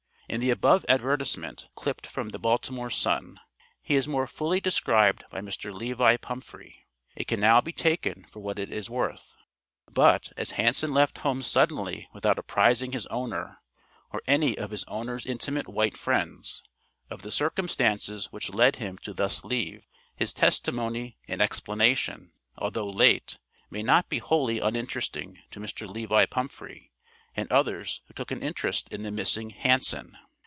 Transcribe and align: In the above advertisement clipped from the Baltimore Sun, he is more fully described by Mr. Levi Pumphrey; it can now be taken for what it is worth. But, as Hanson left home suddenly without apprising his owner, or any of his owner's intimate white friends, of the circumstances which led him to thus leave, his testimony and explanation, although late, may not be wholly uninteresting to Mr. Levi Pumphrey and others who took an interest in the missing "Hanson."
In 0.31 0.39
the 0.39 0.49
above 0.49 0.85
advertisement 0.87 1.67
clipped 1.75 2.07
from 2.07 2.29
the 2.29 2.39
Baltimore 2.39 2.89
Sun, 2.89 3.37
he 3.81 3.95
is 3.95 4.07
more 4.07 4.25
fully 4.27 4.61
described 4.61 5.25
by 5.29 5.41
Mr. 5.41 5.73
Levi 5.73 6.15
Pumphrey; 6.15 6.85
it 7.17 7.27
can 7.27 7.41
now 7.41 7.59
be 7.59 7.73
taken 7.73 8.23
for 8.31 8.39
what 8.39 8.57
it 8.57 8.71
is 8.71 8.89
worth. 8.89 9.35
But, 9.93 10.31
as 10.37 10.51
Hanson 10.51 10.93
left 10.93 11.17
home 11.17 11.43
suddenly 11.43 12.07
without 12.13 12.39
apprising 12.39 12.93
his 12.93 13.07
owner, 13.07 13.57
or 14.13 14.21
any 14.25 14.57
of 14.57 14.71
his 14.71 14.85
owner's 14.85 15.25
intimate 15.25 15.67
white 15.67 15.97
friends, 15.97 16.63
of 17.09 17.23
the 17.23 17.29
circumstances 17.31 18.31
which 18.31 18.51
led 18.53 18.77
him 18.77 18.99
to 18.99 19.13
thus 19.13 19.43
leave, 19.43 19.85
his 20.15 20.33
testimony 20.33 21.17
and 21.27 21.41
explanation, 21.41 22.31
although 22.57 22.89
late, 22.89 23.37
may 23.69 23.83
not 23.83 24.07
be 24.07 24.19
wholly 24.19 24.59
uninteresting 24.59 25.39
to 25.51 25.59
Mr. 25.59 25.85
Levi 25.89 26.25
Pumphrey 26.27 26.87
and 27.33 27.49
others 27.49 28.01
who 28.07 28.13
took 28.13 28.29
an 28.29 28.43
interest 28.43 28.89
in 28.89 29.03
the 29.03 29.11
missing 29.11 29.51
"Hanson." 29.51 30.17